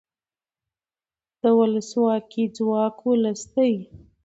د 1.41 1.43
ولسواکۍ 1.59 2.43
ځواک 2.55 2.95
ولس 3.09 3.41
دی 3.53 3.71